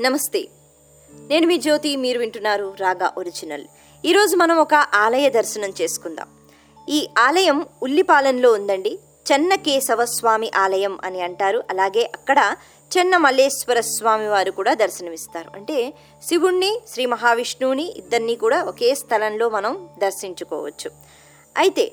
నమస్తే. 0.00 0.48
నేను 1.10 1.46
మీ 1.46 1.56
జ్యోతి 1.56 1.96
మీరు 1.96 2.18
వింటున్నారు 2.18 2.74
రాగా 2.80 3.12
ఒరిజినల్. 3.18 3.64
ఈరోజు 4.04 4.36
మనం 4.36 4.58
ఒక 4.58 4.74
ఆలయ 4.74 5.30
దర్శనం 5.30 5.72
చేసుకుందాం. 5.80 6.28
ఈ 6.88 7.08
ఆలయం 7.18 7.66
ఉల్లిపాలెంలో 7.82 8.52
ఉందండి. 8.52 8.98
చెన్న 9.32 9.54
కేశవ 9.54 10.04
స్వామి 10.04 10.50
ఆలయం 10.56 10.98
అని 11.04 11.20
అంటారు. 11.20 11.64
అలాగే 11.70 12.10
అక్కడ 12.14 12.54
చెన్న 12.98 13.16
మల్లేశ్వర 13.16 13.80
స్వామి 13.80 14.28
వారు 14.28 14.50
కూడా 14.50 14.74
దర్శనమిస్తారు. 14.74 15.50
అంటే 15.54 15.94
శివుణ్ణి 16.22 16.80
శ్రీ 16.92 17.06
మహావిష్ణువుని 17.06 17.94
ఇద్దరినీ 17.96 18.36
కూడా 18.36 18.62
ఒకే 18.62 18.94
స్థలంలో 18.94 19.48
మనం 19.48 19.88
దర్శించుకోవచ్చు. 19.98 20.90
అయితే 21.56 21.92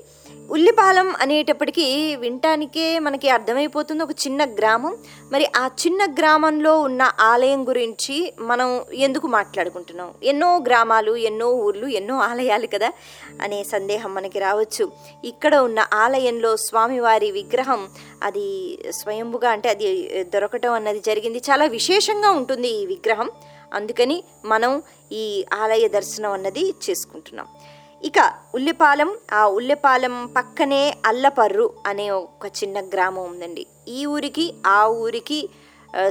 ఉల్లిపాలెం 0.50 1.14
అనేటప్పటికీ 1.20 2.16
వినటానికే 2.16 2.98
మనకి 2.98 3.28
అర్థమైపోతుంది. 3.28 4.02
ఒక 4.02 4.10
చిన్న 4.10 4.44
గ్రామం. 4.44 4.96
మరి 5.32 5.46
ఆ 5.56 5.70
చిన్న 5.86 6.06
గ్రామంలో 6.12 6.80
ఉన్న 6.80 7.12
ఆలయం 7.20 7.68
గురించి 7.68 8.32
మనం 8.38 8.84
ఎందుకు 8.92 9.26
మాట్లాడుకుంటున్నాం? 9.26 10.14
ఎన్నో 10.22 10.56
గ్రామాలు 10.56 11.16
ఎన్నో 11.16 11.48
ఊర్లు 11.48 11.86
ఎన్నో 11.86 12.18
ఆలయాలు 12.18 12.66
కదా 12.66 12.92
అనే 13.42 13.64
సందేహం 13.64 14.14
మనకి 14.14 14.38
రావచ్చు. 14.38 14.92
ఇక్కడ 15.24 15.56
ఉన్న 15.56 15.86
ఆలయంలో 15.94 16.56
స్వామివారి 16.56 17.30
విగ్రహం 17.30 17.88
అది 18.22 18.78
స్వయంభుగా 18.90 19.50
అంటే 19.50 19.68
అది 19.68 20.08
దొరకటం 20.24 20.72
అన్నది 20.72 21.00
జరిగింది. 21.00 21.38
చాలా 21.38 21.64
విశేషంగా 21.64 22.30
ఉంటుంది 22.30 22.68
ఈ 22.68 22.86
విగ్రహం. 22.86 23.30
అందుకని 23.74 24.24
మనం 24.44 24.82
ఈ 25.12 25.44
ఆలయ 25.54 25.88
దర్శనం 25.88 26.32
అన్నది 26.32 26.74
చేసుకుంటున్నాం. 26.90 27.46
ఇక 28.04 28.18
ఉల్లిపాలెం 28.54 29.10
ఆ 29.32 29.40
ఉల్లిపాలెం 29.58 30.14
పక్కనే 30.36 30.80
అల్లపర్రు 31.06 31.66
అనే 31.86 32.06
ఒక 32.10 32.46
చిన్న 32.58 32.80
గ్రామం 32.94 33.24
ఉందండి. 33.24 33.64
ఈ 33.88 34.00
ఊరికి 34.14 34.46
ఆ 34.66 34.80
ఊరికి 35.04 35.40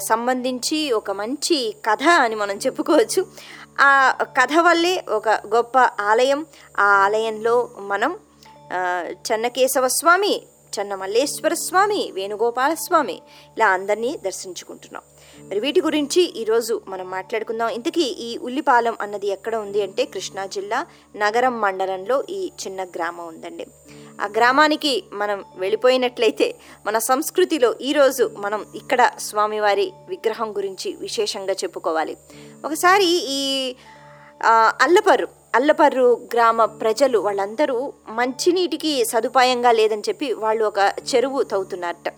సంబంధించి 0.09 0.80
ఒక 1.00 1.12
మంచి 1.12 1.58
కథ 1.86 2.05
అని 2.26 2.36
మనం 2.36 2.58
చెప్పుకోవచ్చు. 2.66 3.22
ఆ 3.80 3.90
కథ 4.40 4.54
వల్లే 4.59 4.94
ఒక 5.09 5.30
గొప్ప 5.56 5.78
ఆలయం 5.80 6.42
ఆ 6.80 6.88
ఆలయంలో 7.03 7.56
మనం 7.92 8.14
చెన్నకేశవ 9.28 9.88
స్వామి 10.00 10.33
చెన్న 10.76 10.95
మల్లేశ్వర 10.95 11.53
స్వామి 11.53 12.02
వేణుగోపాల 12.16 12.73
స్వామి 12.83 13.16
ఇలా 13.55 13.67
అందరినీ 13.78 14.11
దర్శించుకుంటున్నాం. 14.26 15.03
మరి 15.39 15.59
వీటి 15.59 15.81
గురించి 15.81 16.21
ఈరోజు 16.41 16.81
మనం 16.87 17.09
మాట్లాడుకుందాం. 17.09 17.69
ఇంతకీ 17.69 18.01
ఈ 18.01 18.37
ఉల్లిపాలెం 18.37 18.95
అన్నది 19.01 19.27
ఎక్కడ 19.27 19.55
ఉంది 19.55 19.81
అంటే 19.81 20.05
కృష్ణా 20.05 20.45
జిల్లా 20.45 20.85
నగరం 21.15 21.61
మండలంలో 21.61 22.23
ఈ 22.29 22.51
చిన్న 22.63 22.83
గ్రామం 22.83 23.27
ఉందండి. 23.27 23.67
ఆ 24.21 24.27
గ్రామానికి 24.37 25.03
మనం 25.13 25.45
వెళ్ళిపోయినట్లయితే 25.57 26.55
మన 26.85 26.97
సంస్కృతిలో 26.97 27.75
ఈరోజు 27.81 28.31
మనం 28.37 28.65
ఇక్కడ 28.75 29.11
స్వామివారి 29.19 29.91
విగ్రహం 30.07 30.52
గురించి 30.57 30.97
విశేషంగా 30.99 31.53
చెప్పుకోవాలి. 31.53 32.17
ఒకసారి 32.65 33.09
ఈ 33.39 33.75
అల్లపర్రు 34.81 35.27
అల్లపర్రు 35.55 36.27
గ్రామ 36.33 36.65
ప్రజలు 36.65 37.19
వాళ్ళందరూ 37.19 37.93
మంచినీటికి 38.09 39.05
సదుపాయంగా 39.05 39.71
లేదని 39.71 40.02
చెప్పి 40.09 40.33
వాళ్ళు 40.33 40.65
ఒక 40.65 40.79
చెరువు 41.09 41.43
తవ్వుతున్నారట. 41.43 42.09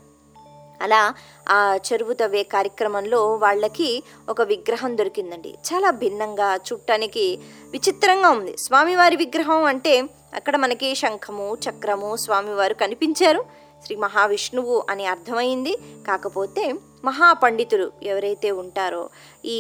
అలా 0.84 1.14
ఆ 1.50 1.78
చెరువు 1.78 2.14
తవ్వే 2.14 2.44
కార్యక్రమంలో 2.44 3.36
వాళ్ళకి 3.36 4.04
ఒక 4.30 4.42
విగ్రహం 4.42 4.98
దొరికిందండి. 4.98 5.50
చాలా 5.50 5.92
భిన్నంగా 5.92 6.56
చూడటానికి 6.56 7.40
విచిత్రంగా 7.72 8.30
ఉంది. 8.30 8.58
స్వామివారి 8.58 9.16
విగ్రహం 9.16 9.64
అంటే 9.64 10.04
అక్కడ 10.34 10.56
మనకి 10.56 10.96
శంఖము 10.96 11.58
చక్రము 11.70 12.16
స్వామివారు 12.16 12.74
కనిపించారు. 12.74 13.46
శ్రీ 13.86 13.96
మహావిష్ణువు 13.96 14.84
అని 14.90 15.06
అర్థమైంది. 15.06 15.78
కాకపోతే 16.08 16.74
మహాపండితులు 17.04 17.92
ఎవరైతే 18.04 18.52
ఉంటారో 18.52 19.10
ఈ 19.46 19.60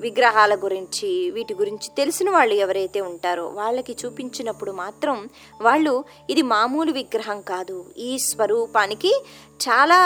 విగ్రహాల 0.00 0.54
గురించి 0.54 1.30
వీటి 1.30 1.54
గురించి 1.54 1.88
తెలిసిన 1.96 2.30
వాళ్ళు 2.30 2.54
ఎవరైతే 2.54 3.00
ఉంటారో 3.00 3.46
వాళ్ళకి 3.48 3.96
చూపించినప్పుడు 4.04 4.72
మాత్రం 4.72 5.28
వాళ్ళు 5.60 6.04
ఇది 6.30 6.42
మామూలు 6.42 6.92
విగ్రహం 6.92 7.40
కాదు. 7.40 7.84
ఈ 7.98 8.18
స్వరూపానికి 8.18 9.12
చాలా 9.60 9.98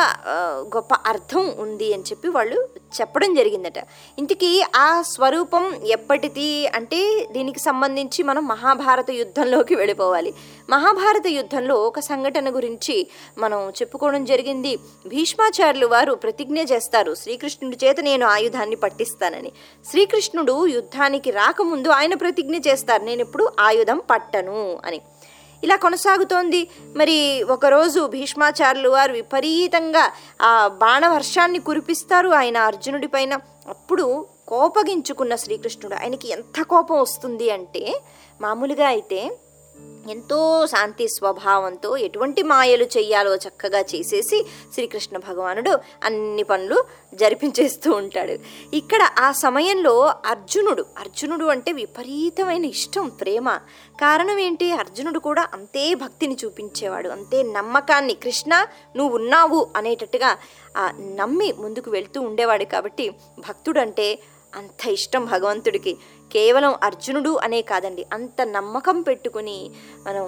గొప్ప 0.75 0.95
అర్థం 0.95 1.55
ఉంది 1.59 1.95
అని 1.95 2.03
చెప్పి 2.03 2.29
వాళ్ళు 2.29 2.69
చెప్పడం 2.97 3.35
జరిగిందట. 3.35 3.79
ఇంతకీ 4.19 4.63
ఆ 4.77 5.03
స్వరూపం 5.03 5.65
ఎప్పటిది 5.85 6.67
అంటే 6.67 7.29
దీనికి 7.33 7.59
సంబంధించి 7.59 8.23
మనం 8.23 8.47
మహాభారత 8.49 9.11
యుద్ధంలోకి 9.11 9.75
వెళ్ళిపోవాలి. 9.75 10.35
మహాభారత 10.71 11.27
యుద్ధంలో 11.27 11.75
ఒక 11.75 12.01
సంఘటన 12.01 12.55
గురించి 12.57 13.07
మనం 13.39 13.71
చెప్పుకోవడం 13.71 14.25
జరిగింది. 14.25 14.77
భీష్మాచార్యులు 15.07 15.87
వారు 15.87 16.15
ప్రతిజ్ఞ 16.15 16.64
చేస్తారు 16.73 17.15
శ్రీకృష్ణుడి 17.15 17.87
చేత 17.87 18.01
నేను 18.01 18.27
ఆయుధాన్ని 18.27 18.77
పట్టిస్తానని. 18.77 19.53
శ్రీకృష్ణుడు 19.91 20.67
యుద్ధానికి 20.67 21.31
రాకముందు 21.31 21.89
ఆయన 21.89 22.15
ప్రతిజ్ఞ 22.15 22.55
చేస్తారు. 22.57 23.03
నేను 23.03 23.21
ఇప్పుడు 23.21 23.53
ఆయుధం 23.61 24.03
పట్టను 24.11 24.81
అని. 24.85 25.01
ఇలా 25.65 25.77
కొనసాగుతోంది. 25.77 26.69
మరి 26.97 27.43
ఒకరోజు 27.43 28.07
భీష్మాచార్యులు 28.07 28.89
వారు 28.89 29.13
విపరీతంగా 29.13 30.13
ఆ 30.43 30.69
బాణవర్షాన్ని 30.69 31.59
కురిపిస్తారు 31.59 32.29
ఆయన 32.29 32.57
అర్జునుడి 32.57 33.07
పైన. 33.07 33.39
అప్పుడు 33.69 34.27
కోపగించుకున్న 34.49 35.37
శ్రీకృష్ణుడు 35.37 35.95
ఆయనకి 35.95 36.29
ఎంత 36.31 36.63
కోపం 36.63 37.01
వస్తుంది 37.01 37.51
అంటే 37.51 38.01
మామూలుగా 38.41 38.87
అయితే 38.87 39.39
ఎంతో 40.11 40.67
శాంతి 40.67 41.09
స్వభావంతో 41.09 41.97
ఎటువంటి 41.97 42.43
మాయలు 42.43 42.85
చెయ్యాలో 42.85 43.37
చక్కగా 43.37 43.81
చేసేసి 43.81 44.47
శ్రీకృష్ణ 44.75 45.17
భగవానుడు 45.17 45.79
అన్ని 46.05 46.43
పనులు 46.43 46.85
జరిపించేస్తూ 47.15 47.93
ఉంటాడు. 47.93 48.39
ఇక్కడ 48.77 49.03
ఆ 49.19 49.33
సమయంలో 49.33 50.15
అర్జునుడు 50.27 50.87
అర్జునుడు 50.99 51.45
అంటే 51.45 51.73
విపరీతమైన 51.73 52.65
ఇష్టం 52.65 53.09
ప్రేమ. 53.09 53.51
కారణం 54.01 54.39
ఏంటి? 54.39 54.73
అర్జునుడు 54.73 55.19
కూడా 55.19 55.49
అంతే 55.55 55.95
భక్తిని 55.95 56.37
చూపించేవాడు 56.45 57.09
అంతే 57.09 57.43
నమ్మకాన్ని 57.43 58.15
కృష్ణ 58.15 58.67
నువ్వు 58.97 59.17
ఉన్నావు 59.17 59.69
అనేటట్టుగా 59.77 60.39
నమ్మి 61.01 61.53
ముందుకు 61.59 61.91
వెళ్తూ 61.91 62.21
ఉండేవాడు 62.21 62.65
కాబట్టి 62.65 63.11
భక్తుడు 63.39 63.81
అంటే 63.81 64.19
అంత 64.55 64.87
ఇష్టం 64.87 65.25
భగవంతుడికి. 65.25 65.99
కేవలం 66.35 66.75
అర్జునుడు 66.83 67.39
అనే 67.43 67.63
కాదండి. 67.63 68.07
అంత 68.13 68.43
నమ్మకం 68.43 69.03
పెట్టుకుని 69.03 69.71
మనం 70.07 70.27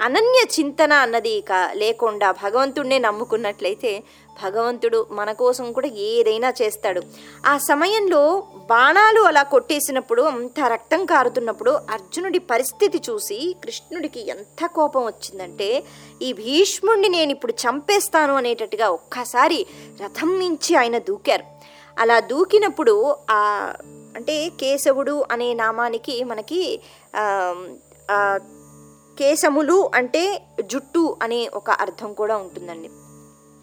అనన్య 0.00 0.40
చింతన 0.54 0.92
అన్నది 0.92 1.30
ఇక 1.30 1.52
లేకుండా 1.72 2.30
భగవంతుడినే 2.30 2.98
నమ్ముకున్నట్లయితే 2.98 4.02
భగవంతుడు 4.42 5.06
మన 5.10 5.32
కోసం 5.32 5.72
కూడా 5.72 5.86
ఏదైనా 5.86 6.52
చేస్తాడు. 6.62 7.02
ఆ 7.46 7.58
సమయంలో 7.58 8.22
బాణాలు 8.70 9.20
అలా 9.20 9.42
కొట్టేసినప్పుడు 9.42 10.22
అంత 10.22 10.60
రక్తం 10.66 11.04
కారుతున్నప్పుడు 11.04 11.70
అర్జునుడి 11.70 12.38
పరిస్థితి 12.38 13.02
చూసి 13.10 13.56
కృష్ణుడికి 13.64 14.28
ఎంత 14.28 14.66
కోపం 14.66 15.04
వచ్చిందంటే 15.04 15.84
ఈ 16.22 16.32
భీష్ముడిని 16.32 17.08
నేను 17.08 17.30
ఇప్పుడు 17.30 17.52
చంపేస్తాను 17.52 18.34
అనేటట్టుగా 18.36 18.88
ఒక్కసారి 18.88 19.66
రథం 20.04 20.30
నుంచి 20.38 20.76
ఆయన 20.76 20.98
దూకారు. 20.98 21.44
అలా 21.98 22.20
దూకినప్పుడు 22.20 23.16
ఆ 23.30 23.40
అంటే 24.16 24.36
కేశవుడు 24.60 25.16
అనే 25.30 25.48
నామానికి 25.54 26.16
మనకి 26.24 26.60
కేశములు 29.18 29.90
అంటే 29.94 30.22
జుట్టు 30.72 31.02
అనే 31.22 31.40
ఒక 31.54 31.70
అర్థం 31.70 32.12
కూడా 32.12 32.36
ఉంటుందండి. 32.36 32.88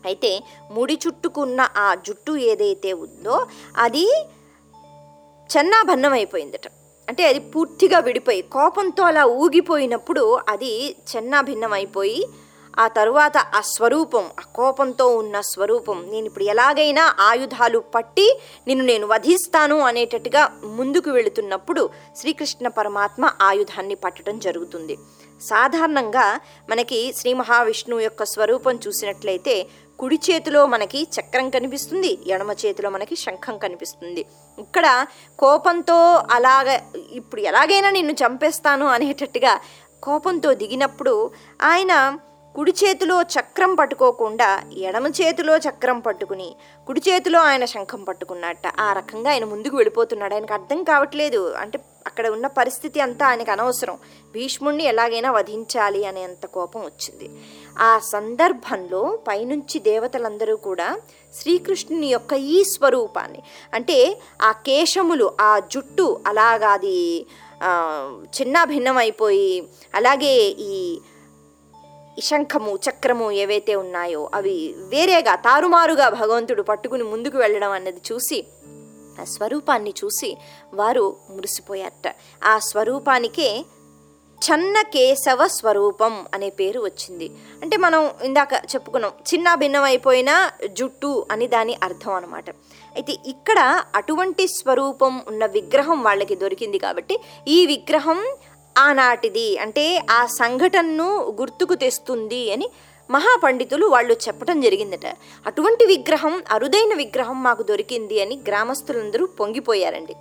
అయితే 0.06 0.31
ముడి 0.72 0.95
చుట్టుకున్న 1.07 1.62
ఆ 1.78 1.88
జుట్టు 2.07 2.34
ఏదైతే 2.51 2.91
ఉందో 2.94 3.38
అది 3.78 4.06
చెన్నాభన్నం 5.50 6.13
అయిపోయిందట 6.13 6.68
అంటే 7.07 7.23
అది 7.28 7.39
పూర్తిగా 7.53 8.00
విడిపోయి 8.00 8.41
కోపంతో 8.41 9.03
అలా 9.03 9.23
ఊగిపోయినప్పుడు 9.25 10.23
అది 10.50 10.72
చెన్నాభిన్నం 11.12 11.73
అయిపోయి 11.73 12.19
ఆ 12.79 12.87
తరువాత 12.87 13.37
ఆ 13.37 13.61
స్వరూపం 13.61 14.23
ఆ 14.23 14.43
కోపంతో 14.55 15.07
ఉన్న 15.07 15.41
స్వరూపం. 15.41 16.07
నేను 16.11 16.25
ఇప్పుడు 16.25 16.43
ఎలాగైనా 16.43 17.15
ఆయుధాలు 17.19 17.79
పట్టి 17.79 18.39
నిన్ను 18.67 18.85
నేను 18.85 19.07
వధిస్తాను 19.07 19.79
అనేటట్టుగా 19.79 20.51
ముందుకు 20.63 21.12
వెళుతున్నప్పుడు 21.12 21.89
శ్రీకృష్ణ 22.18 22.68
పరమాత్మ 22.68 23.31
ఆయుధాన్ని 23.41 23.95
పట్టడం 23.95 24.39
జరుగుతుంది. 24.39 24.97
సాధారణంగా 25.41 26.39
మనకి 26.69 27.13
శ్రీ 27.18 27.33
మహావిష్ణువు 27.33 28.01
యొక్క 28.01 28.23
స్వరూపం 28.23 28.79
చూసినట్లయితే 28.88 29.67
కుడి 30.00 30.19
చేతిలో 30.31 30.65
మనకి 30.65 31.07
చక్రం 31.19 31.50
కనిపిస్తుంది 31.50 32.17
ఎడమ 32.27 32.51
చేతిలో 32.51 32.89
మనకి 32.89 33.15
శంఖం 33.15 33.57
కనిపిస్తుంది. 33.57 34.25
ఇక్కడ 34.59 35.06
కోపంతో 35.39 36.24
అలాగ 36.31 36.79
ఇప్పుడు 37.12 37.41
ఎలాగైనా 37.41 37.89
నిన్ను 37.89 38.13
చంపేస్తాను 38.13 38.85
అనేటట్టుగా 38.85 39.59
కోపంతో 40.03 40.53
దిగినప్పుడు 40.53 41.31
ఆయన 41.62 42.17
కుడి 42.56 42.71
చేతిలో 42.71 43.21
చక్రం 43.21 43.75
పట్టుకోకుండా 43.75 44.48
ఎడమ 44.88 45.07
చేతిలో 45.07 45.57
చక్రం 45.57 46.00
పట్టుకుని 46.00 46.56
కుడి 46.88 47.01
చేతిలో 47.09 47.39
ఆయన 47.39 47.65
శంఖం 47.65 48.03
పట్టుకున్నట్ట. 48.03 48.68
ఆ 48.80 48.94
రకంగా 48.94 49.30
ఆయన 49.31 49.45
ముందుకు 49.45 49.75
వెళ్ళిపోతున్నాడు. 49.75 50.33
ఆయనకు 50.33 50.53
అర్థం 50.53 50.83
కావట్లేదు. 50.83 51.53
అంటే 51.53 51.80
అక్కడ 52.07 52.27
ఉన్న 52.27 52.48
పరిస్థితి 52.48 53.00
అంతా 53.00 53.27
ఆయనకు 53.27 53.51
అనవసరం. 53.51 53.98
భీష్ముణ్ణి 54.33 54.83
ఎలాగైనా 54.83 55.31
వధించాలి 55.31 56.06
అనే 56.06 56.24
అంత 56.24 56.45
కోపం 56.45 56.81
వచ్చింది. 56.81 57.27
ఆ 57.80 58.00
సందర్భంలో 58.00 59.19
పైనుంచి 59.27 59.80
దేవతలందరూ 59.80 60.56
కూడా 60.57 61.01
శ్రీకృష్ణుని 61.33 62.07
యొక్క 62.07 62.33
ఈ 62.33 62.63
స్వరూపాన్ని 62.63 63.44
అంటే 63.74 63.98
ఆ 64.42 64.51
కేశములు 64.51 65.31
ఆ 65.39 65.59
జుట్టు 65.59 66.19
అలాగా 66.27 66.71
అది 66.71 67.25
చిన్న 68.39 68.63
భిన్నమైపోయి 68.63 69.68
అలాగే 69.95 70.36
ఈ 70.65 71.00
శంఖము 72.19 72.80
చక్రము 72.90 73.31
ఏవైతే 73.31 73.75
ఉన్నాయో 73.75 74.30
అవి 74.34 74.75
వేరేగా 74.78 75.36
తారుమారుగా 75.36 76.10
భగవంతుడు 76.10 76.62
పట్టుకుని 76.62 77.04
ముందుకు 77.04 77.38
వెళ్ళడం 77.38 77.72
అన్నది 77.72 78.02
చూసి 78.12 78.46
ఆ 79.22 79.24
స్వరూపాన్ని 79.24 79.94
చూసి 80.04 80.38
వారు 80.74 81.16
మురిసిపోయారట. 81.30 82.16
ఆ 82.44 82.60
స్వరూపానికే 82.60 83.66
చన్న 84.42 84.81
కేశవ 84.81 85.48
స్వరూపం 85.48 86.25
అనే 86.34 86.50
పేరు 86.50 86.81
వచ్చింది. 86.81 87.31
అంటే 87.62 87.78
మనం 87.78 88.12
ఇందాక 88.24 88.54
చెప్పుకున్నాం 88.54 89.12
చిన్న 89.34 89.56
భిన్నమైపోయిన 89.56 90.52
జుట్టు 90.68 91.25
అని 91.31 91.48
దాని 91.48 91.78
అర్థం 91.84 92.13
అనమాట 92.13 92.50
అయితే 92.96 93.18
ఇక్కడ 93.25 93.84
అటువంటి 93.96 94.48
స్వరూపం 94.48 95.22
ఉన్న 95.28 95.46
విగ్రహం 95.46 96.04
వాళ్ళకి 96.04 96.36
దొరికింది 96.36 96.80
కాబట్టి 96.80 97.19
ఈ 97.48 97.66
విగ్రహం 97.66 98.25
ఆనాటిది 98.77 99.57
అంటే 99.57 100.03
ఆ 100.12 100.25
సంఘటనను 100.25 101.38
గుర్తుకు 101.41 101.73
తెస్తుంది 101.73 102.51
అని 102.51 102.69
మహాపండితులు 103.12 103.85
వాళ్ళు 103.85 104.13
చెప్పడం 104.13 104.62
జరిగిందట. 104.62 105.06
అటువంటి 105.45 105.85
విగ్రహం 105.85 106.44
అరుదైన 106.51 106.94
విగ్రహం 106.94 107.44
మాకు 107.44 107.63
దొరికింది 107.63 108.21
అని 108.21 108.39
గ్రామస్తులందరూ 108.47 109.25
పొంగిపోయారండి. 109.25 110.13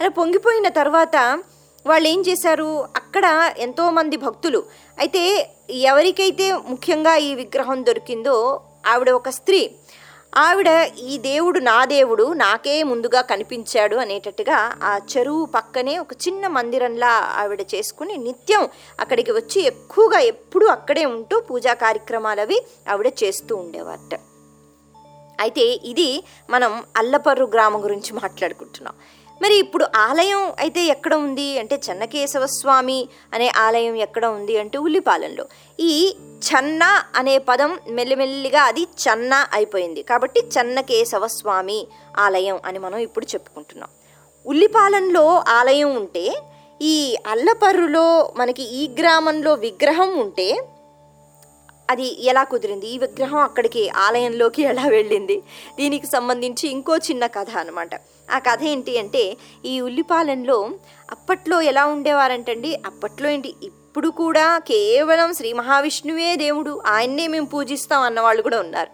అలా 0.00 0.08
పొంగిపోయిన 0.08 0.68
తర్వాత 0.68 1.42
వాళ్ళు 1.86 2.08
ఏం 2.08 2.24
చేశారు? 2.28 2.88
అక్కడ 2.96 3.52
ఎంతోమంది 3.58 4.16
భక్తులు. 4.16 4.62
అయితే 4.98 5.50
ఎవరికైతే 5.70 6.52
ముఖ్యంగా 6.52 7.16
ఈ 7.16 7.34
విగ్రహం 7.34 7.86
దొరికిందో 7.86 8.60
ఆవిడ 8.86 9.10
ఒక 9.10 9.28
స్త్రీ. 9.28 9.70
ఆవిడ 10.36 10.90
ఈ 10.98 11.18
దేవుడు 11.18 11.58
నా 11.58 11.84
దేవుడు 11.84 12.32
నాకే 12.32 12.82
ముందుగా 12.82 13.20
కనిపించాడు 13.20 13.96
అనేటట్టుగా 13.96 14.72
ఆ 14.82 14.98
చెరువు 14.98 15.44
పక్కనే 15.44 15.98
ఒక 15.98 16.12
చిన్న 16.12 16.46
మందిరంలా 16.46 17.08
ఆవిడ 17.08 17.60
చేసుకుని 17.74 18.16
నిత్యం 18.16 18.68
అక్కడికి 19.00 19.32
వచ్చి 19.32 19.62
ఎక్కువగా 19.62 20.18
ఎప్పుడూ 20.18 20.66
అక్కడే 20.66 21.04
ఉంటూ 21.04 21.40
పూజా 21.40 21.74
కార్యక్రమాలు 21.74 22.40
అవి 22.40 22.66
ఆవిడ 22.88 23.12
చేస్తూ 23.24 23.56
ఉండేవారట. 23.56 24.20
అయితే 25.40 25.60
ఇది 25.60 26.24
మనం 26.50 26.84
అల్లపర్రు 26.96 27.44
గ్రామం 27.44 27.84
గురించి 27.84 28.12
మాట్లాడుకుంటున్నాం. 28.12 28.94
మరి 29.42 29.54
ఇప్పుడు 29.56 29.84
ఆలయం 29.96 30.52
అయితే 30.58 30.80
ఎక్కడ 30.84 31.14
ఉంది? 31.14 31.58
అంటే 31.58 31.80
చెన్నకేశవ 31.86 32.46
స్వామి 32.46 33.08
అనే 33.34 33.48
ఆలయం 33.56 33.94
ఎక్కడ 33.96 34.26
ఉంది 34.26 34.58
అంటే 34.58 34.78
ఉల్లిపాలెంలో. 34.78 35.44
ఈ 35.80 36.16
చన్న 36.48 36.82
అనే 37.16 37.38
పదం 37.38 37.78
మెల్లిమెల్లిగా 37.88 38.62
అది 38.62 38.82
చన్న 39.04 39.46
అయిపోయింది. 39.52 40.02
కాబట్టి 40.02 40.40
చెన్నకేశవ 40.40 41.26
స్వామి 41.26 41.86
ఆలయం 42.18 42.60
అని 42.64 42.78
మనం 42.78 42.98
ఇప్పుడు 42.98 43.26
చెప్పుకుంటున్నాం. 43.34 43.90
ఉల్లిపాలెంలో 44.46 45.24
ఆలయం 45.48 45.96
ఉంటే 45.96 46.26
ఈ 46.82 47.16
అల్లపర్రులో 47.26 48.34
మనకి 48.36 48.62
ఈ 48.62 48.82
గ్రామంలో 48.98 49.54
విగ్రహం 49.54 50.10
ఉంటే 50.18 50.48
అది 51.90 52.06
ఎలా 52.24 52.42
కుదిరింది? 52.44 52.86
ఈ 52.86 52.98
విగ్రహం 52.98 53.38
అక్కడికి 53.38 53.88
ఆలయంలోకి 53.88 54.62
ఎలా 54.62 54.84
వెళ్ళింది? 54.86 55.42
దీనికి 55.76 56.06
సంబంధించి 56.06 56.68
ఇంకో 56.68 56.96
చిన్న 56.96 57.26
కథ 57.26 57.50
అనమాట 57.56 57.90
ఆ 58.30 58.38
కథ 58.38 58.62
ఏంటి 58.62 58.98
అంటే 58.98 59.36
ఈ 59.64 59.80
ఉల్లిపాలెంలో 59.80 60.70
అప్పట్లో 61.10 61.60
ఎలా 61.60 61.86
ఉండేవారంటండి? 61.86 62.82
అప్పట్లో 62.86 63.30
ఏంటి? 63.30 63.54
ఇప్పుడు 63.62 64.08
కూడా 64.08 64.58
కేవలం 64.58 65.34
శ్రీ 65.34 65.52
మహావిష్ణువే 65.52 66.36
దేవుడు 66.36 66.82
ఆయన్నే 66.86 67.26
మేము 67.26 67.46
పూజిస్తాం 67.46 68.02
అన్నవాళ్ళు 68.02 68.42
కూడా 68.42 68.60
ఉన్నారు. 68.60 68.90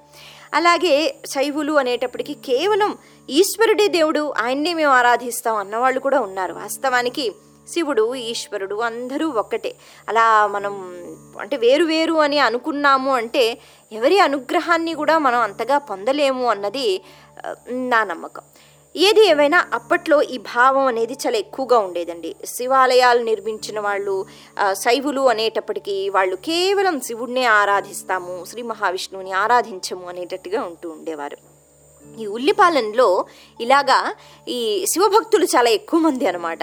అలాగే 0.54 1.14
శైవులు 1.26 1.72
అనేటప్పటికీ 1.72 2.34
కేవలం 2.34 2.98
ఈశ్వరుడే 3.30 3.88
దేవుడు 3.88 4.34
ఆయన్నే 4.38 4.74
మేము 4.74 4.92
ఆరాధిస్తాం 4.92 5.56
అన్నవాళ్ళు 5.56 6.00
కూడా 6.00 6.20
ఉన్నారు. 6.20 6.52
వాస్తవానికి 6.52 7.32
శివుడు 7.68 8.14
ఈశ్వరుడు 8.14 8.74
అందరూ 8.74 9.28
ఒక్కటే. 9.28 9.74
అలా 10.08 10.46
మనం 10.46 10.74
అంటే 11.40 11.56
వేరు 11.56 11.84
వేరు 11.84 12.12
అని 12.12 12.38
అనుకున్నాము 12.38 13.14
అంటే 13.14 13.58
ఎవరి 13.92 14.20
అనుగ్రహాన్ని 14.20 14.94
కూడా 14.94 15.18
మనం 15.18 15.38
అంతగా 15.38 15.78
పొందలేము 15.78 16.50
అన్నది 16.50 17.00
నా 17.68 18.04
నమ్మకం. 18.04 18.42
ఏది 18.96 19.22
ఏవైనా 19.30 19.60
అప్పట్లో 19.74 20.16
ఈ 20.34 20.36
భావం 20.54 20.84
అనేది 20.90 21.14
చాలా 21.22 21.38
ఎక్కువగా 21.44 21.78
ఉండేదండి. 21.86 22.30
శివాలయాలు 22.46 23.22
నిర్మించిన 23.30 23.78
వాళ్ళు 23.86 24.14
శైవులు 24.82 25.22
అనేటప్పటికీ 25.32 25.96
వాళ్ళు 26.16 26.36
కేవలం 26.48 26.96
శివుడినే 27.06 27.44
ఆరాధిస్తాము 27.60 28.34
శ్రీ 28.50 28.62
మహావిష్ణువుని 28.72 29.32
ఆరాధించము 29.44 30.06
అనేటట్టుగా 30.12 30.60
ఉంటూ 30.62 30.88
ఉండేవారు. 30.96 31.38
ఈ 32.04 32.26
ఉల్లిపాలెంలో 32.36 33.08
ఇలాగా 33.60 33.98
ఈ 34.48 34.60
శివభక్తులు 34.92 35.48
చాలా 35.54 35.70
ఎక్కువ 35.78 36.00
మంది 36.00 36.26
అనమాట 36.32 36.62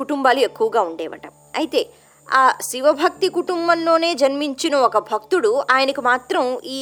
కుటుంబాలు 0.00 0.40
ఎక్కువగా 0.48 0.82
ఉండేవట. 0.90 1.26
అయితే 1.60 1.82
ఆ 2.28 2.42
శివభక్తి 2.70 3.28
కుటుంబంలోనే 3.38 4.10
జన్మించిన 4.14 4.74
ఒక 4.88 4.98
భక్తుడు 5.12 5.50
ఆయనకు 5.70 6.02
మాత్రం 6.10 6.44
ఈ 6.76 6.80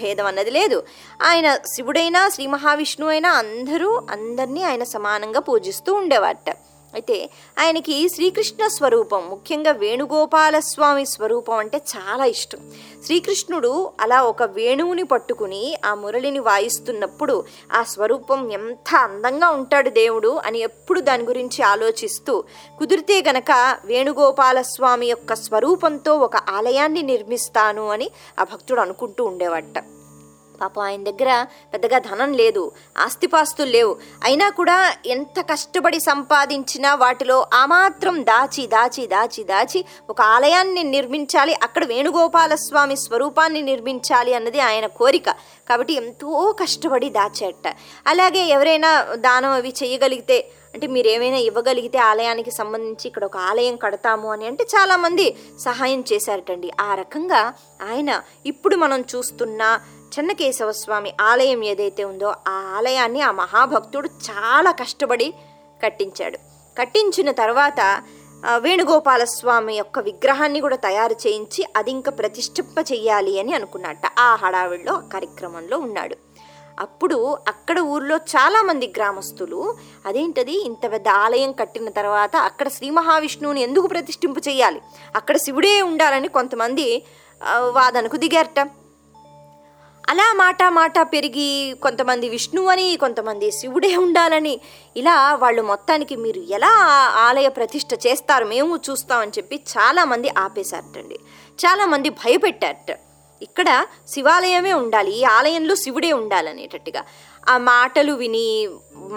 భేదం 0.00 0.26
అన్నది 0.26 0.50
లేదు. 0.50 0.78
ఆయన 1.22 1.48
శివుడైనా 1.74 2.22
శ్రీ 2.28 2.46
మహావిష్ణువు 2.46 3.10
అయినా 3.10 3.32
అందరూ 3.44 3.90
అందరినీ 4.10 4.62
ఆయన 4.62 4.84
సమానంగా 4.94 5.40
పూజిస్తూ 5.40 5.92
ఉండేవాట 5.94 6.48
అయితే 6.94 7.30
ఆయనకి 7.58 8.08
శ్రీకృష్ణ 8.08 8.66
స్వరూపం 8.66 9.30
ముఖ్యంగా 9.30 9.70
వేణుగోపాల 9.70 10.58
స్వామి 10.58 11.06
స్వరూపం 11.06 11.56
అంటే 11.56 11.76
చాలా 11.76 12.24
ఇష్టం. 12.24 12.58
శ్రీకృష్ణుడు 13.04 13.92
అలా 14.00 14.22
ఒక 14.22 14.42
వేణువుని 14.42 15.02
పట్టుకుని 15.02 15.76
ఆ 15.84 15.94
మురళిని 15.94 16.38
వాయిస్తున్నప్పుడు 16.38 17.44
ఆ 17.72 17.82
స్వరూపం 17.82 18.52
ఎంత 18.52 18.96
అందంగా 18.96 19.48
ఉంటాడు 19.48 19.90
దేవుడు 19.90 20.28
అని 20.28 20.58
ఎప్పుడు 20.58 21.00
దాని 21.00 21.24
గురించి 21.24 21.62
ఆలోచిస్తూ 21.62 22.44
కుదిరితే 22.78 23.22
గనక 23.28 23.50
వేణుగోపాల 23.84 24.62
స్వామి 24.62 25.06
యొక్క 25.06 25.34
స్వరూపంతో 25.34 26.14
ఒక 26.16 26.36
ఆలయాన్ని 26.36 27.02
నిర్మిస్తాను 27.02 27.88
అని 27.88 28.10
ఆ 28.40 28.44
భక్తుడు 28.44 28.80
అనుకుంటూ 28.80 29.24
ఉండేవాట 29.24 29.64
పాపం 30.60 30.82
ఆయన 30.82 31.04
దగ్గర 31.04 31.46
పెద్దగా 31.72 31.98
ధనం 31.98 32.32
లేదు 32.32 32.72
ఆస్తిపాస్తులు 32.98 33.70
లేవు. 33.70 33.96
అయినా 34.24 34.50
కూడా 34.50 34.94
ఎంత 35.06 35.40
కష్టపడి 35.40 36.00
సంపాదించినా 36.00 36.94
వాటిలో 36.94 37.46
ఆ 37.54 37.66
మాత్రం 37.66 38.22
దాచి 38.22 38.66
దాచి 38.66 39.06
దాచి 39.06 39.44
దాచి 39.44 39.84
ఒక 40.10 40.20
ఆలయాన్ని 40.20 40.82
నిర్మించాలి 40.82 41.54
అక్కడ 41.62 41.84
వేణుగోపాల 41.84 42.54
స్వామి 42.54 42.96
స్వరూపాన్ని 42.96 43.62
నిర్మించాలి 43.62 44.34
అన్నది 44.34 44.60
ఆయన 44.60 44.86
కోరిక. 44.86 45.30
కాబట్టి 45.68 45.92
ఎంతో 45.92 46.56
కష్టపడి 46.60 47.10
దాచేట. 47.10 47.74
అలాగే 48.06 48.44
ఎవరైనా 48.46 49.14
దానం 49.14 49.50
అవి 49.50 49.74
చేయగలిగితే 49.82 50.50
అంటే 50.74 50.86
మీరు 50.86 51.08
ఏమైనా 51.08 51.36
ఇవ్వగలిగితే 51.36 51.98
ఆలయానికి 51.98 52.50
సంబంధించి 52.50 53.08
ఇక్కడ 53.08 53.24
ఒక 53.24 53.36
ఆలయం 53.36 53.76
కడతాము 53.76 54.32
అని 54.32 54.46
అంటే 54.46 54.64
చాలామంది 54.64 55.36
సహాయం 55.60 56.04
చేశారటండి. 56.12 56.70
ఆ 56.80 56.94
రకంగా 56.94 57.54
ఆయన 57.90 58.22
ఇప్పుడు 58.46 58.76
మనం 58.76 59.04
చూస్తున్న 59.16 59.80
చెన్నకేశవ 60.14 60.72
స్వామి 60.72 61.10
ఆలయం 61.20 61.60
ఏదైతే 61.64 62.02
ఉందో 62.04 62.28
ఆ 62.48 62.56
ఆలయాన్ని 62.76 63.20
ఆ 63.20 63.30
మహాభక్తుడు 63.30 64.08
చాలా 64.28 64.70
కష్టపడి 64.70 65.28
కట్టించాడు. 65.84 66.38
కట్టించిన 66.76 67.30
తర్వాత 67.30 67.80
వేణుగోపాల 68.56 69.22
స్వామి 69.24 69.74
యొక్క 69.76 69.98
విగ్రహాన్ని 69.98 70.60
కూడా 70.60 70.76
తయారు 70.76 71.16
చేయించి 71.24 71.62
అది 71.76 71.90
ఇంకా 71.90 72.10
ప్రతిష్ఠింప 72.12 72.76
చెయ్యాలి 72.92 73.32
అని 73.40 73.52
అనుకున్నట్ట. 73.58 74.02
ఆ 74.18 74.28
హడావిడిలో 74.42 74.94
ఆ 74.94 75.08
కార్యక్రమంలో 75.14 75.78
ఉన్నాడు. 75.78 76.16
అప్పుడు 76.80 77.18
అక్కడ 77.48 77.78
ఊర్లో 77.92 78.16
చాలామంది 78.16 78.86
గ్రామస్తులు 78.96 79.60
అదేంటది? 80.06 80.56
ఇంత 80.68 80.84
పెద్ద 80.92 81.08
ఆలయం 81.24 81.52
కట్టిన 81.52 81.88
తర్వాత 81.98 82.36
అక్కడ 82.48 82.68
శ్రీ 82.68 82.88
మహావిష్ణువుని 82.98 83.60
ఎందుకు 83.60 83.86
ప్రతిష్ఠింపు 83.86 84.40
చేయాలి 84.48 84.80
అక్కడ 85.16 85.36
శివుడే 85.36 85.74
ఉండాలని 85.82 86.28
కొంతమంది 86.28 86.86
వాదనకు 87.78 88.16
దిగారట. 88.16 88.60
అలా 90.08 90.34
మాట 90.36 90.62
మాట 90.68 90.98
పెరిగి 91.00 91.74
కొంతమంది 91.82 92.28
విష్ణువు 92.28 92.68
అని 92.68 92.96
కొంతమంది 92.96 93.50
శివుడే 93.50 93.96
ఉండాలని 93.96 94.60
ఇలా 94.96 95.34
వాళ్ళు 95.34 95.62
మొత్తానికి 95.62 96.16
మీరు 96.16 96.40
ఎలా 96.40 96.72
ఆలయ 97.18 97.48
ప్రతిష్ట 97.48 98.06
చేస్తారు? 98.06 98.44
మేము 98.44 98.76
చూస్తామని 98.90 99.30
చెప్పి 99.30 99.56
చాలామంది 99.56 100.28
ఆపేశారటండి. 100.38 101.18
చాలామంది 101.66 102.08
భయపెట్టారట. 102.08 102.98
ఇక్కడ 103.42 103.86
శివాలయమే 104.08 104.72
ఉండాలి 104.72 105.10
ఈ 105.10 105.24
ఆలయంలో 105.24 105.74
శివుడే 105.74 106.12
ఉండాలనేటట్టుగా. 106.12 107.04
ఆ 107.48 107.58
మాటలు 107.58 108.12
విని 108.12 108.68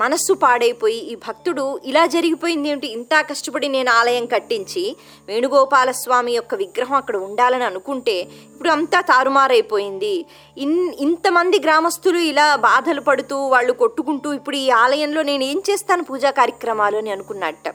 మనస్సు 0.02 0.34
పాడైపోయి 0.34 0.98
ఈ 1.12 1.16
భక్తుడు 1.16 1.80
ఇలా 1.86 2.06
జరిగిపోయింది 2.06 2.70
ఏంటి 2.70 2.88
ఇంత 2.88 3.22
కష్టపడి 3.30 3.68
నేను 3.68 3.92
ఆలయం 3.92 4.26
కట్టించి 4.26 4.96
వేణుగోపాల 5.28 5.92
స్వామి 5.92 6.34
యొక్క 6.34 6.56
విగ్రహం 6.56 6.96
అక్కడ 6.96 7.18
ఉండాలని 7.18 7.64
అనుకుంటే 7.64 8.16
ఇప్పుడు 8.54 8.70
అంతా 8.70 9.02
తారుమారైపోయింది. 9.02 10.26
ఇన్ 10.58 10.94
ఇంతమంది 11.00 11.60
గ్రామస్తులు 11.60 12.18
ఇలా 12.18 12.56
బాధలు 12.56 13.02
పడుతూ 13.02 13.38
వాళ్ళు 13.48 13.74
కొట్టుకుంటూ 13.74 14.34
ఇప్పుడు 14.34 14.56
ఈ 14.56 14.70
ఆలయంలో 14.70 15.22
నేను 15.22 15.44
ఏం 15.44 15.62
చేస్తాను 15.70 16.04
పూజా 16.04 16.30
కార్యక్రమాలు 16.30 16.98
అని 16.98 17.12
అనుకున్నట్ట. 17.12 17.68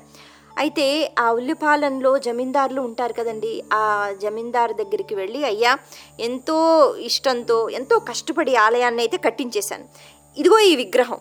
అయితే 0.58 1.14
ఆ 1.18 1.32
ఉల్లిపాలెంలో 1.32 2.18
జమీందారులు 2.18 2.80
ఉంటారు 2.80 3.12
కదండి 3.12 3.64
ఆ 3.72 4.12
జమీందారు 4.22 4.72
దగ్గరికి 4.72 5.14
వెళ్ళి 5.14 5.44
అయ్యా 5.44 5.78
ఎంతో 6.20 6.58
ఇష్టంతో 7.00 7.68
ఎంతో 7.68 7.98
కష్టపడి 7.98 8.56
ఆలయాన్ని 8.56 9.02
అయితే 9.02 9.16
కట్టించేశాను. 9.16 9.86
ఇదిగో 10.38 10.58
ఈ 10.58 10.76
విగ్రహం. 10.76 11.20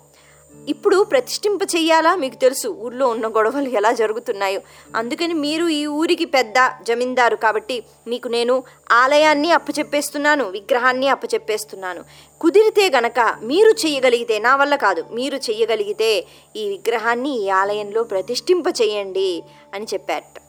ఇప్పుడు 0.70 1.04
ప్రతిష్ఠింప 1.04 1.60
చెయ్యాలా? 1.64 2.16
మీకు 2.16 2.36
తెలుసు 2.36 2.68
ఊర్లో 2.68 3.08
ఉన్న 3.08 3.28
గొడవలు 3.28 3.70
ఎలా 3.70 3.92
జరుగుతున్నాయో. 3.92 4.62
అందుకని 4.96 5.34
మీరు 5.34 5.66
ఈ 5.68 5.86
ఊరికి 5.86 6.26
పెద్ద 6.26 6.54
జమీందారు 6.84 7.36
కాబట్టి 7.36 7.84
మీకు 8.08 8.28
నేను 8.28 8.64
ఆలయాన్ని 8.92 9.52
అప్పచెప్పేస్తున్నాను 9.52 10.50
విగ్రహాన్ని 10.50 11.08
అప్పచెప్పేస్తున్నాను. 11.08 12.04
కుదిరితే 12.42 12.90
గనక 12.90 13.38
మీరు 13.44 13.70
చెయ్యగలిగితే 13.70 14.40
నా 14.40 14.56
వల్ల 14.56 14.76
కాదు 14.76 15.06
మీరు 15.12 15.36
చెయ్యగలిగితే 15.36 16.26
ఈ 16.56 16.70
విగ్రహాన్ని 16.70 17.44
ఈ 17.44 17.50
ఆలయంలో 17.50 18.04
ప్రతిష్ఠింప 18.04 18.68
చేయండి 18.68 19.44
అని 19.74 19.86
చెప్పారట. 19.86 20.42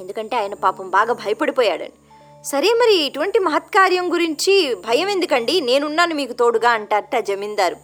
ఎందుకంటే 0.00 0.36
ఆయన 0.36 0.54
పాపం 0.54 0.90
బాగా 0.90 1.12
భయపడిపోయాడండి 1.12 1.92
సరే 2.44 2.68
మరి 2.68 2.94
ఇటువంటి 2.94 3.38
మహత్కార్యం 3.38 4.12
గురించి 4.12 4.74
భయం 4.74 5.08
ఎందుకండి? 5.08 5.60
నేనున్నాను 5.60 6.14
మీకు 6.14 6.32
తోడుగా 6.32 6.70
అంటారట 6.70 7.16
జమీందారు. 7.18 7.76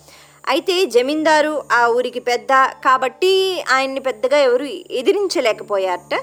అయితే 0.51 0.75
జమీందారు 0.95 1.55
ఆ 1.73 1.81
ఊరికి 1.97 2.21
పెద్ద 2.29 2.53
కాబట్టి 2.85 3.33
ఆయన్ని 3.73 4.01
పెద్దగా 4.01 4.39
ఎవరు 4.49 4.67
ఎదిరించలేకపోయారట. 5.01 6.15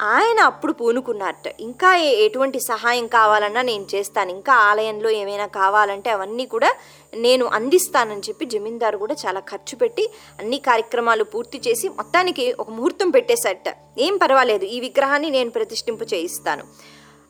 ఆయన 0.00 0.40
అప్పుడు 0.50 0.72
పూనుకున్నారట. 0.72 1.48
ఇంకా 1.60 1.88
ఎటువంటి 1.96 2.58
సహాయం 2.60 3.06
కావాలన్నా 3.06 3.62
నేను 3.62 3.86
చేస్తాను. 3.94 4.30
ఇంకా 4.30 4.52
ఆలయంలో 4.68 5.10
ఏమైనా 5.10 5.46
కావాలంటే 5.46 6.10
అవన్నీ 6.10 6.46
కూడా 6.46 6.70
నేను 7.14 7.46
అందిస్తానని 7.46 8.26
చెప్పి 8.28 8.44
జమీందారు 8.46 8.98
కూడా 8.98 9.16
చాలా 9.26 9.40
ఖర్చు 9.40 9.76
పెట్టి 9.76 10.04
అన్ని 10.40 10.58
కార్యక్రమాలు 10.68 11.24
పూర్తి 11.24 11.60
చేసి 11.66 11.88
మొత్తానికి 11.88 12.46
ఒక 12.60 12.70
ముహూర్తం 12.70 13.10
పెట్టేశారట. 13.10 13.70
ఏం 13.98 14.16
పర్వాలేదు 14.16 14.64
ఈ 14.64 14.80
విగ్రహాన్ని 14.80 15.30
నేను 15.30 15.50
ప్రతిష్ఠింపు 15.50 16.06
చేయిస్తాను 16.14 16.64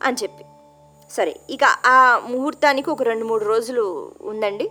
అని 0.02 0.16
చెప్పి. 0.22 0.44
సరే 1.10 1.34
ఇక 1.50 1.64
ఆ 1.64 1.98
ముహూర్తానికి 2.28 2.90
ఒక 2.90 3.02
రెండు 3.02 3.24
మూడు 3.24 3.44
రోజులు 3.44 4.12
ఉందండి. 4.22 4.68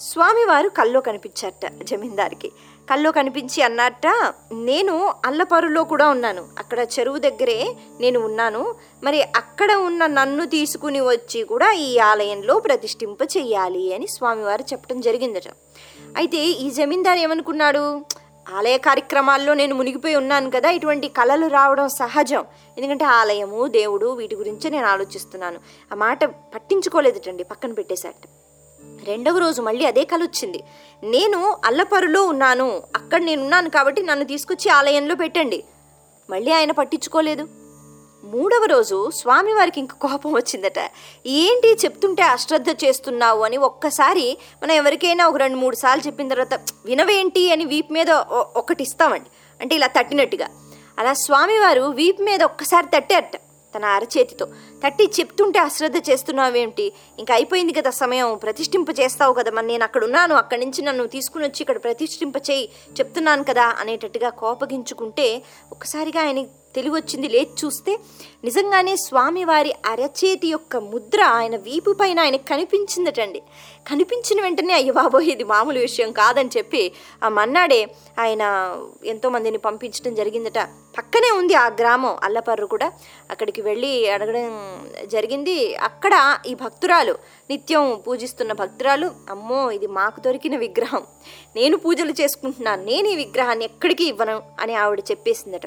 స్వామివారు 0.00 0.68
కల్లో 0.68 1.00
కనిపించారట 1.00 1.82
జమీందారికి. 1.82 2.48
కల్లో 2.90 3.12
కనిపించి 3.12 3.62
అన్నట్ట 3.62 4.06
నేను 4.52 5.14
అల్లపరులో 5.24 5.84
కూడా 5.84 6.08
ఉన్నాను. 6.08 6.48
అక్కడ 6.58 6.78
చెరువు 6.78 7.18
దగ్గరే 7.18 7.76
నేను 8.00 8.20
ఉన్నాను. 8.20 8.74
మరి 9.04 9.22
అక్కడ 9.22 9.72
ఉన్న 9.72 10.06
నన్ను 10.06 10.46
తీసుకుని 10.46 11.00
వచ్చి 11.00 11.42
కూడా 11.42 11.72
ఈ 11.72 11.98
ఆలయంలో 11.98 12.58
ప్రతిష్ఠింప 12.58 13.22
చెయ్యాలి 13.36 13.94
అని 13.94 14.06
స్వామివారు 14.06 14.62
చెప్పడం 14.62 15.00
జరిగిందట. 15.00 15.48
అయితే 16.16 16.38
ఈ 16.38 16.70
జమీందారు 16.70 17.18
ఏమనుకున్నాడు? 17.18 18.04
ఆలయ 18.56 18.78
కార్యక్రమాల్లో 18.78 19.54
నేను 19.54 19.74
మునిగిపోయి 19.74 20.16
ఉన్నాను 20.16 20.50
కదా 20.50 20.70
ఇటువంటి 20.70 21.08
కళలు 21.08 21.46
రావడం 21.46 21.88
సహజం. 21.88 22.44
ఎందుకంటే 22.78 23.04
ఆలయము 23.04 23.66
దేవుడు 23.66 24.06
వీటి 24.06 24.36
గురించి 24.36 24.70
నేను 24.70 24.86
ఆలోచిస్తున్నాను. 24.86 25.58
ఆ 25.92 25.94
మాట 25.94 26.24
పట్టించుకోలేదటండి 26.24 27.44
పక్కన 27.44 27.72
పెట్టేశాట 27.72 28.14
రెండవ 29.04 29.38
రోజు 29.38 29.62
మళ్ళీ 29.62 29.84
అదే 29.84 30.04
కల 30.04 30.22
వచ్చింది. 30.22 30.62
నేను 31.04 31.56
అల్లపరులో 31.64 32.24
ఉన్నాను. 32.24 32.82
అక్కడ 32.96 33.22
నేను 33.22 33.42
ఉన్నాను 33.42 33.70
కాబట్టి 33.70 34.02
నన్ను 34.02 34.24
తీసుకొచ్చి 34.24 34.70
ఆలయంలో 34.70 35.14
పెట్టండి. 35.14 35.64
మళ్ళీ 36.30 36.52
ఆయన 36.52 36.70
పట్టించుకోలేదు. 36.70 37.48
మూడవ 38.24 38.64
రోజు 38.64 39.10
స్వామివారికి 39.10 39.80
ఇంక 39.80 39.92
కోపం 39.92 40.32
వచ్చిందట. 40.32 40.78
ఏంటి 41.26 41.68
చెప్తుంటే 41.72 42.22
అశ్రద్ధ 42.22 42.70
చేస్తున్నావు 42.70 43.42
అని 43.42 43.56
ఒక్కసారి 43.56 44.38
మనం 44.62 44.72
ఎవరికైనా 44.72 45.26
ఒక 45.28 45.36
రెండు 45.36 45.56
మూడు 45.56 45.76
సార్లు 45.76 46.06
చెప్పిన 46.06 46.28
తర్వాత 46.28 46.54
వినవేంటి 46.86 47.52
అని 47.52 47.64
వీపు 47.64 47.92
మీద 47.92 48.10
ఒ- 48.10 48.44
ఒకటి 48.56 48.82
ఇస్తామండి. 48.82 49.30
అంటే 49.60 49.74
ఇలా 49.74 49.86
తట్టినట్టుగా. 49.86 50.48
అలా 50.98 51.12
స్వామివారు 51.12 51.82
వీపు 51.82 52.22
మీద 52.22 52.42
ఒక్కసారి 52.42 52.86
తట్టారట 52.86 53.36
తన 53.76 53.84
అరచేతితో. 53.84 54.46
తట్టి 54.84 55.04
చెప్తుంటే 55.20 55.58
అశ్రద్ధ 55.58 55.96
చేస్తున్నావేంటి? 56.10 56.92
ఇంకా 57.18 57.34
అయిపోయింది 57.34 57.72
కదా 57.72 57.90
సమయం. 57.90 58.36
ప్రతిష్ఠింప 58.42 58.90
చేస్తావు 59.00 59.34
కదా 59.34 59.50
మరి. 59.50 59.66
నేను 59.66 59.84
అక్కడ 59.84 60.04
ఉన్నాను. 60.04 60.34
అక్కడి 60.34 60.64
నుంచి 60.64 60.82
నన్ను 60.82 61.06
తీసుకుని 61.06 61.44
వచ్చి 61.44 61.60
ఇక్కడ 61.60 61.82
ప్రతిష్ఠింప 61.82 62.36
చేయి. 62.36 62.68
చెప్తున్నాను 63.00 63.44
కదా 63.44 63.66
అనేటట్టుగా 63.80 64.30
కోపగించుకుంటే 64.30 65.42
ఒక్కసారిగా 65.72 66.22
ఆయన 66.22 66.44
తెలివి 66.74 66.94
వచ్చింది 66.94 67.28
లేచి 67.28 67.54
చూస్తే 67.64 67.98
నిజంగానే 68.44 68.96
స్వామివారి 68.96 69.72
అరచేతి 69.86 70.48
యొక్క 70.48 70.76
ముద్ర 70.76 71.22
ఆయన 71.22 71.56
వీపు 71.56 71.90
పైన 71.92 72.20
ఆయన 72.20 72.36
కనిపించిందటండి. 72.36 73.42
కనిపించిన 73.90 74.42
వెంటనే 74.42 74.74
అయ్య 74.74 74.92
బాబోయ్ 74.92 75.28
ఇది 75.28 75.44
మామూలు 75.44 75.78
విషయం 75.78 76.12
కాదని 76.12 76.50
చెప్పి 76.56 76.92
ఆ 77.24 77.28
మన్నాడే 77.28 77.80
ఆయన 78.18 78.42
ఎంతోమందిని 79.04 79.58
పంపించడం 79.58 80.14
జరిగిందట. 80.14 80.58
పక్కనే 80.98 81.30
ఉంది 81.38 81.54
ఆ 81.54 81.66
గ్రామం 81.68 82.16
అల్లపర్రు 82.22 82.66
కూడా. 82.66 82.92
అక్కడికి 83.30 83.62
వెళ్ళి 83.62 84.08
అడగడం 84.08 84.56
జరిగింది. 85.06 85.74
అక్కడ 85.74 86.38
ఈ 86.46 86.54
భక్తురాలు 86.54 87.14
నిత్యం 87.50 88.02
పూజిస్తున్న 88.06 88.52
భక్తురాలు 88.52 89.10
అమ్మో 89.30 89.70
ఇది 89.70 89.86
మాకు 89.86 90.20
దొరికిన 90.20 90.56
విగ్రహం. 90.56 91.02
నేను 91.56 91.76
పూజలు 91.76 92.12
చేసుకుంటున్నాను 92.20 92.84
నేను 92.84 93.08
ఈ 93.08 93.16
విగ్రహాన్ని 93.16 93.64
ఎక్కడికి 93.64 94.04
ఇవ్వను 94.04 94.42
అని 94.60 94.74
ఆవిడ 94.74 95.00
చెప్పేసిందట. 95.10 95.66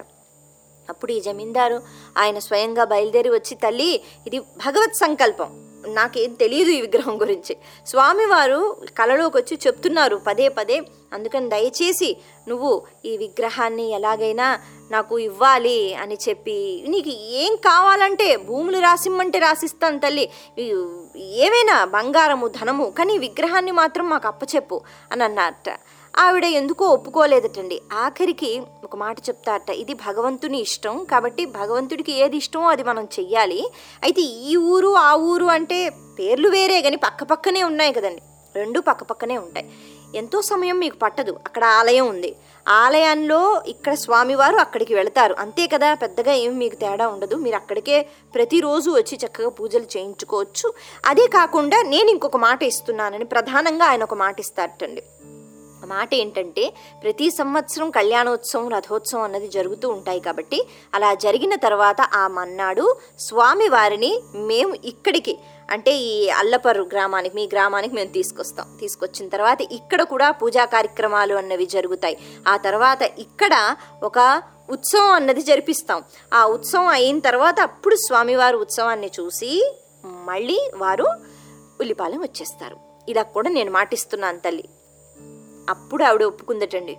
అప్పుడు 0.90 1.12
ఈ 1.12 1.20
జమీందారు 1.22 1.82
ఆయన 2.18 2.40
స్వయంగా 2.40 2.84
బయలుదేరి 2.84 3.30
వచ్చి 3.30 3.56
తల్లి 3.56 4.02
ఇది 4.28 4.40
భగవత్ 4.40 4.96
సంకల్పం. 4.96 5.66
నాకేం 5.88 6.34
తెలియదు 6.34 6.70
ఈ 6.70 6.82
విగ్రహం 6.82 7.22
గురించి. 7.22 7.58
స్వామివారు 7.88 8.78
కలలోకి 9.00 9.38
వచ్చి 9.38 9.60
చెప్తున్నారు 9.68 10.22
పదే 10.28 10.50
పదే. 10.50 10.82
అందుకని 11.14 11.50
దయచేసి 11.50 12.18
నువ్వు 12.48 12.82
ఈ 13.06 13.18
విగ్రహాన్ని 13.18 13.92
ఎలాగైనా 13.92 14.60
నాకు 14.92 15.20
ఇవ్వాలి 15.20 15.94
అని 15.94 16.18
చెప్పి 16.30 16.86
నీకు 16.88 17.10
ఏం 17.10 17.56
కావాలంటే 17.56 18.38
భూములు 18.38 18.80
రాసిమ్మంటే 18.80 19.40
రాసిస్తాను 19.40 20.00
తల్లి. 20.00 20.30
ఏవైనా 21.18 21.86
బంగారము 21.86 22.48
ధనము 22.48 22.90
కానీ 22.98 23.18
విగ్రహాన్ని 23.18 23.72
మాత్రం 23.72 24.10
మాకు 24.10 24.28
అప్పచెప్పు 24.28 24.82
అని 25.12 25.24
అన్నారట. 25.24 25.80
ఆవిడ 26.18 26.46
ఎందుకో 26.46 26.86
ఒప్పుకోలేదటండి. 26.88 27.82
ఆఖరికి 27.94 28.62
ఒక 28.84 28.96
మాట 28.96 29.20
చెప్తారట 29.20 29.70
ఇది 29.70 29.94
భగవంతుని 29.94 30.62
ఇష్టం 30.62 31.04
కాబట్టి 31.04 31.46
భగవంతుడికి 31.46 32.12
ఏది 32.12 32.38
ఇష్టమో 32.38 32.68
అది 32.68 32.84
మనం 32.84 33.04
చెయ్యాలి. 33.04 33.70
అయితే 34.04 34.22
ఈ 34.22 34.56
ఊరు 34.56 34.94
ఆ 34.94 35.16
ఊరు 35.16 35.46
అంటే 35.46 35.90
పేర్లు 36.20 36.50
వేరే 36.50 36.82
కానీ 36.82 36.96
పక్కపక్కనే 36.96 37.64
ఉన్నాయి 37.64 37.94
కదండి. 37.94 38.22
రెండు 38.56 38.80
పక్కపక్కనే 38.80 39.38
ఉంటాయి. 39.38 39.72
ఎంతో 40.16 40.42
సమయం 40.42 40.80
మీకు 40.80 40.98
పట్టదు 40.98 41.40
అక్కడ 41.46 41.64
ఆలయం 41.64 42.08
ఉంది. 42.08 42.36
ఆలయంలో 42.68 43.62
ఇక్కడ 43.68 43.94
స్వామివారు 43.94 44.56
అక్కడికి 44.56 44.94
వెళతారు. 44.94 45.36
అంతే 45.40 45.68
కదా 45.68 45.94
పెద్దగా 45.94 46.32
ఏం 46.32 46.58
మీకు 46.58 46.76
తేడా 46.76 47.08
ఉండదు. 47.08 47.36
మీరు 47.36 47.56
అక్కడికే 47.56 48.06
ప్రతిరోజు 48.36 48.92
వచ్చి 48.92 49.20
చక్కగా 49.26 49.50
పూజలు 49.50 49.98
చేయించుకోవచ్చు. 49.98 50.74
అదే 51.06 51.28
కాకుండా 51.28 51.82
నేను 51.82 52.10
ఇంకొక 52.10 52.38
మాట 52.38 52.64
ఇస్తున్నానని 52.64 53.26
ప్రధానంగా 53.26 53.86
ఆయన 53.86 54.04
ఒక 54.04 54.14
మాట 54.14 54.40
ఇస్తారటండి. 54.40 55.04
మాట 55.86 56.14
ఏంటంటే 56.14 56.74
ప్రతి 57.04 57.30
సంవత్సరం 57.30 57.90
కళ్యాణోత్సవం 57.90 58.70
రథోత్సవం 58.70 59.22
అన్నది 59.22 59.48
జరుగుతూ 59.48 59.90
ఉంటాయి 59.90 60.20
కాబట్టి 60.20 60.68
అలా 60.94 61.14
జరిగిన 61.14 61.56
తర్వాత 61.56 62.02
ఆ 62.02 62.28
మన్నాడు 62.28 62.98
స్వామి 63.20 63.70
వారిని 63.70 64.12
మేము 64.36 64.76
ఇక్కడికి 64.86 65.38
అంటే 65.72 65.98
ఈ 65.98 66.30
అల్లపర్రు 66.30 66.84
గ్రామానికి 66.84 67.36
మీ 67.36 67.50
గ్రామానికి 67.54 67.96
మేము 67.96 68.10
తీసుకొస్తాం. 68.10 68.78
తీసుకొచ్చిన 68.80 69.30
తర్వాత 69.30 69.62
ఇక్కడ 69.62 70.02
కూడా 70.04 70.32
పూజా 70.32 70.66
కార్యక్రమాలు 70.66 71.36
అన్నవి 71.36 71.66
జరుగుతాయి. 71.66 72.18
ఆ 72.48 72.58
తర్వాత 72.58 73.02
ఇక్కడ 73.02 73.76
ఒక 74.04 74.44
ఉత్సవం 74.70 75.12
అన్నది 75.12 75.42
జరిపిస్తాం. 75.42 76.04
ఆ 76.34 76.46
ఉత్సవం 76.46 76.88
అయిన 76.88 77.20
తర్వాత 77.20 77.60
అప్పుడు 77.60 77.96
స్వామివారు 77.96 78.58
ఉత్సవాన్ని 78.58 79.12
చూసి 79.20 79.76
మళ్ళీ 80.06 80.72
వారు 80.76 81.06
ఉల్లిపాలెం 81.80 82.22
వచ్చేస్తారు. 82.22 82.78
ఇలా 83.10 83.24
కూడా 83.24 83.50
నేను 83.50 83.72
మాటిస్తున్నాను 83.72 84.40
తల్లి. 84.40 84.64
అప్పుడు 85.70 86.04
ఆవిడ 86.04 86.24
ఒప్పుకుందటండి. 86.24 86.98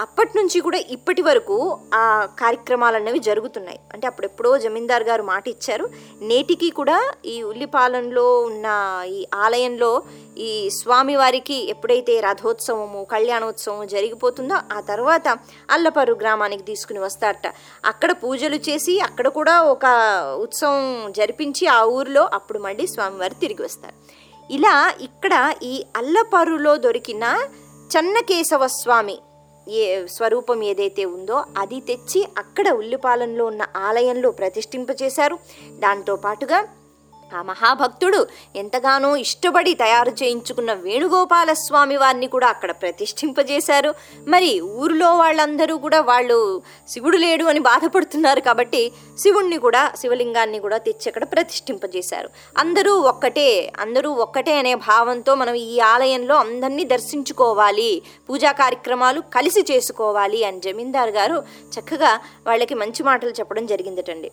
అప్పటి 0.00 0.30
నుంచి 0.36 0.60
కూడా 0.60 0.78
ఇప్పటి 0.78 1.22
వరకు 1.22 1.78
ఆ 1.94 2.28
కార్యక్రమాలు 2.40 2.96
అన్నవి 2.96 3.18
జరుగుతున్నాయి. 3.18 3.80
అంటే 3.92 4.06
అప్పుడెప్పుడో 4.06 4.58
జమీందార్ 4.58 5.02
గారు 5.02 5.22
మాట 5.22 5.48
ఇచ్చారు. 5.48 5.88
నేటికి 6.20 6.70
కూడా 6.70 7.12
ఈ 7.26 7.42
ఉల్లిపాలెంలో 7.42 8.40
ఉన్న 8.40 8.66
ఈ 9.06 9.26
ఆలయంలో 9.34 10.02
ఈ 10.38 10.70
స్వామివారికి 10.70 11.70
ఎప్పుడైతే 11.70 12.20
రథోత్సవము 12.20 13.04
కళ్యాణోత్సవం 13.04 13.86
జరిగిపోతుందో 13.86 14.54
ఆ 14.72 14.80
తర్వాత 14.80 15.38
అల్లపర్రు 15.70 16.14
గ్రామానికి 16.14 16.62
తీసుకుని 16.62 16.98
వస్తారట. 16.98 17.54
అక్కడ 17.84 18.12
పూజలు 18.12 18.56
చేసి 18.56 19.00
అక్కడ 19.00 19.28
కూడా 19.28 19.62
ఒక 19.62 19.86
ఉత్సవం 20.40 21.12
జరిపించి 21.12 21.66
ఆ 21.66 21.82
ఊరిలో 21.82 22.28
అప్పుడు 22.32 22.58
మళ్ళీ 22.58 22.86
స్వామివారు 22.86 23.34
తిరిగి 23.34 23.62
వస్తారు. 23.62 23.94
ఇలా 24.52 24.94
ఇక్కడ 25.00 25.54
ఈ 25.62 25.84
అల్లపరులో 25.96 26.76
దొరికిన 26.76 27.38
చెన్నకేశవ 27.92 28.66
స్వామి 28.66 29.16
ఏ 29.68 30.06
స్వరూపం 30.06 30.62
ఏదైతే 30.62 31.04
ఉందో 31.04 31.44
అది 31.58 31.80
తెచ్చి 31.80 32.20
అక్కడ 32.38 32.68
ఉల్లిపాలెంలో 32.70 33.44
ఉన్న 33.46 33.62
ఆలయంలో 33.76 34.30
ప్రతిష్ఠింపచేశారు. 34.30 35.36
దాంతో 35.78 36.16
పాటుగా 36.16 36.58
ఆ 37.34 37.42
మహాభక్తుడు 37.42 38.26
ఎంతగానో 38.56 39.16
ఇష్టపడి 39.16 39.74
తయారు 39.74 40.12
చేయించుకున్న 40.22 40.72
వేణుగోపాల 40.72 41.52
స్వామి 41.52 41.96
వారిని 41.96 42.26
కూడా 42.26 42.48
అక్కడ 42.48 42.70
ప్రతిష్ఠింపజేశారు. 42.70 43.94
మరి 44.28 44.60
ఊరిలో 44.60 45.16
వాళ్ళందరూ 45.16 45.78
కూడా 45.78 46.00
వాళ్ళు 46.00 46.62
శివుడు 46.88 47.16
లేడు 47.16 47.44
అని 47.44 47.60
బాధపడుతున్నారు 47.60 48.40
కాబట్టి 48.40 48.92
శివుణ్ణి 49.18 49.58
కూడా 49.58 49.92
శివలింగాన్ని 50.00 50.60
కూడా 50.60 50.78
తెచ్చి 50.78 51.08
అక్కడ 51.08 51.24
ప్రతిష్ఠింపజేశారు. 51.24 52.28
అందరూ 52.58 52.94
ఒక్కటే 53.00 53.72
అందరూ 53.80 54.10
ఒక్కటే 54.12 54.58
అనే 54.58 54.74
భావంతో 54.74 55.34
మనం 55.34 55.54
ఈ 55.54 55.80
ఆలయంలో 55.80 56.36
అందరినీ 56.36 56.84
దర్శించుకోవాలి 56.84 58.02
పూజా 58.28 58.52
కార్యక్రమాలు 58.52 59.20
కలిసి 59.20 59.64
చేసుకోవాలి 59.72 60.44
అని 60.44 60.60
జమీందారు 60.60 61.10
గారు 61.10 61.44
చక్కగా 61.76 62.20
వాళ్ళకి 62.46 62.74
మంచి 62.74 63.02
మాటలు 63.02 63.30
చెప్పడం 63.30 63.66
జరిగిందటండి. 63.66 64.30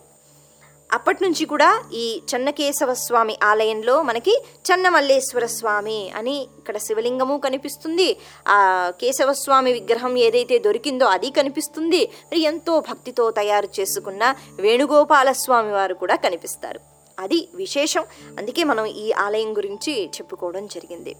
అప్పటి 0.92 1.24
నుంచి 1.24 1.44
కూడా 1.44 1.82
ఈ 1.92 2.22
చెన్నకేశవ 2.34 2.94
స్వామి 2.94 3.38
ఆలయంలో 3.42 4.02
మనకి 4.02 4.42
చెన్నమల్లేశ్వర 4.70 5.46
స్వామి 5.46 6.10
అని 6.10 6.40
ఇక్కడ 6.40 6.76
శివలింగము 6.76 7.38
కనిపిస్తుంది. 7.38 8.16
ఆ 8.48 8.90
కేశవ 9.00 9.32
స్వామి 9.32 9.72
విగ్రహం 9.72 10.16
ఏదైతే 10.16 10.58
దొరికిందో 10.58 11.06
అది 11.06 11.30
కనిపిస్తుంది. 11.30 12.06
మరి 12.06 12.40
ఎంతో 12.40 12.80
భక్తితో 12.80 13.30
తయారు 13.30 13.68
చేసుకున్న 13.80 14.34
వేణుగోపాల 14.60 15.32
స్వామి 15.32 15.72
వారు 15.72 15.94
కూడా 15.94 16.16
కనిపిస్తారు. 16.16 16.80
అది 17.18 17.48
విశేషం. 17.54 18.04
అందుకే 18.38 18.64
మనం 18.64 18.84
ఈ 18.86 19.12
ఆలయం 19.12 19.56
గురించి 19.56 20.06
చెప్పుకోవడం 20.06 20.66
జరిగింది. 20.66 21.16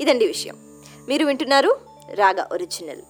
ఇదండి 0.00 0.26
విషయం. 0.26 0.56
మీరు 1.08 1.26
వింటున్నారు 1.26 1.76
రాగా 2.14 2.48
ఒరిజినల్. 2.52 3.02